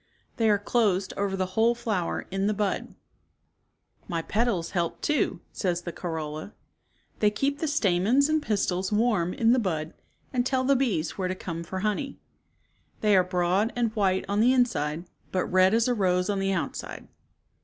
[0.37, 2.87] They are closed over the whole flower in the bud."
[3.23, 3.39] *''"'''
[4.01, 6.53] ^'■"^^""^" My petals help, too," says the corolla."
[7.19, 9.93] They keep the stamens and pistils warm in the bud
[10.33, 12.17] and tell the bees where to come for honey.
[13.01, 16.51] They are broad and white on the inside, but red as a rose on the
[16.51, 17.07] outside."